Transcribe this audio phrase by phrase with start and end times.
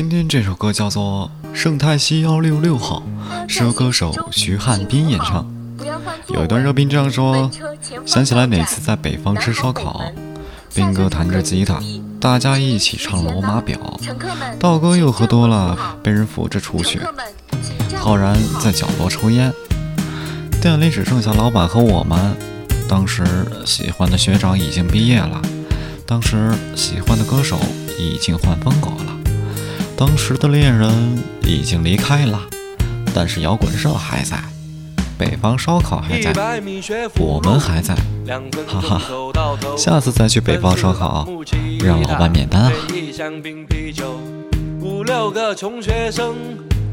[0.00, 3.02] 今天这首歌叫做《圣泰西幺六六号》，
[3.46, 5.46] 是由歌手徐汉斌演唱。
[6.28, 7.50] 有一段热评这样说：
[8.06, 10.00] 想起来哪次在北方吃烧烤，
[10.72, 11.82] 斌哥弹着吉他，
[12.18, 13.78] 大家一起唱《罗马表》，
[14.58, 16.98] 道哥又喝多了，被人扶着出去，
[17.94, 19.52] 浩然在角落抽烟，
[20.62, 22.34] 店里只剩下老板和我们。
[22.88, 23.22] 当时
[23.66, 25.42] 喜欢的学长已经毕业了，
[26.06, 27.60] 当时喜欢的歌手
[27.98, 29.19] 已经换风格了。
[30.00, 30.90] 当时的恋人
[31.42, 32.40] 已经离开了，
[33.14, 34.42] 但是摇滚社还在，
[35.18, 36.32] 北方烧烤还在，
[37.18, 37.94] 我们还在，
[38.66, 39.02] 哈哈！
[39.76, 41.28] 下次再去北方烧烤，
[41.84, 42.72] 让老板免单啊！
[44.80, 46.34] 五六个穷学生，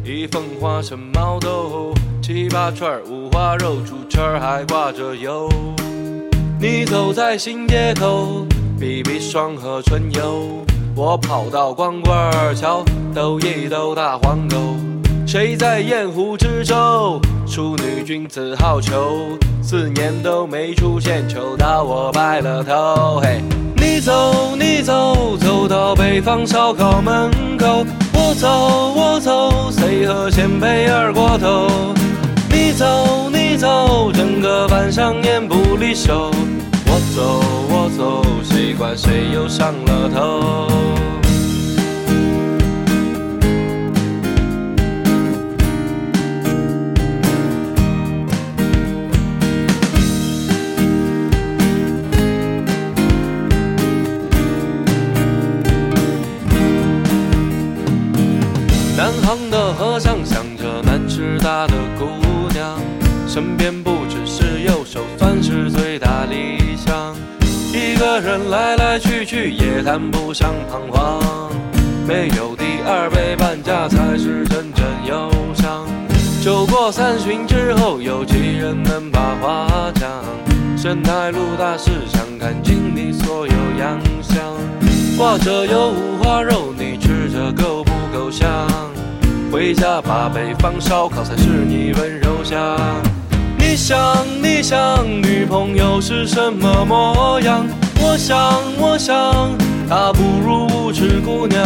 [0.03, 5.49] 一份花生毛豆，七八串五花肉，竹签还挂着油。
[6.59, 8.45] 你走在新街头，
[8.77, 10.65] 比比双河春游。
[10.97, 12.11] 我跑到光棍
[12.55, 12.83] 桥，
[13.13, 14.57] 抖一抖大黄狗。
[15.27, 17.21] 谁在盐湖之洲？
[17.45, 23.19] 处女君子好逑，四年都没出现，求到我白了头。
[23.21, 23.43] 嘿，
[23.75, 27.85] 你走你走，走到北方烧烤门口。
[28.15, 28.49] 我走
[28.95, 31.93] 我走，谁和鲜贝二锅头？
[32.49, 36.31] 你走你走，整个晚上烟不离手。
[36.87, 40.76] 我走，我走，谁管谁又上了头？
[59.07, 62.05] 南航的和尚想着南师大的姑
[62.53, 62.77] 娘，
[63.25, 67.15] 身边不只是右手，算是最大理想。
[67.71, 71.49] 一个人来来去去也谈不上彷徨，
[72.05, 75.87] 没有第二杯半价才是真正忧伤。
[76.43, 80.11] 酒过三巡之后，有几人能把话讲？
[80.75, 84.43] 生态路大市场，看尽你所有洋相。
[85.17, 88.66] 挂着有五花肉，你吃着够不够香？
[89.57, 92.77] 回家把北方烧烤才是你温柔乡。
[93.57, 93.97] 你想，
[94.39, 97.65] 你想，女朋友是什么模样？
[97.99, 99.33] 我想，我想，
[99.89, 101.65] 她不如无耻姑娘。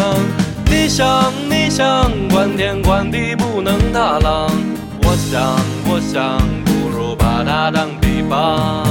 [0.67, 4.49] 你想，你想，管天管地不能踏浪。
[5.03, 5.41] 我想，
[5.83, 8.87] 我想，不如把她当比方。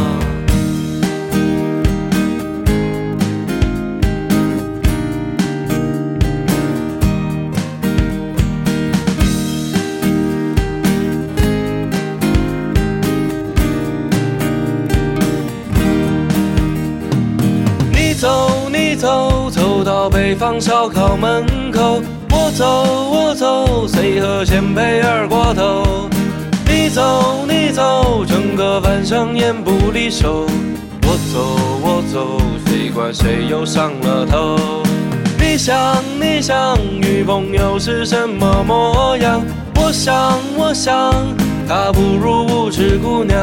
[18.91, 22.03] 你走走到北方烧烤门口，
[22.33, 22.67] 我走
[23.13, 26.11] 我走，谁和鲜贝二锅头？
[26.67, 30.45] 你走你走，整个晚上烟不离手。
[31.03, 34.59] 我走我走，谁管谁又上了头？
[35.39, 39.41] 你想你想，女朋友是什么模样？
[39.77, 41.15] 我想我想，
[41.69, 43.39] 她不如无耻姑娘。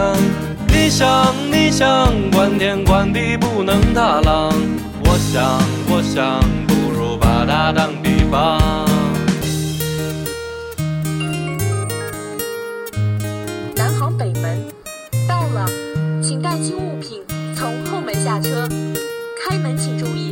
[0.67, 4.51] 你想你想，管天管地不能踏浪。
[5.17, 8.59] 我想，我想，不如把它当比方。
[13.75, 14.63] 南航北门
[15.27, 15.65] 到了，
[16.21, 17.23] 请带轻物品
[17.55, 18.69] 从后门下车，
[19.43, 20.26] 开门请注意。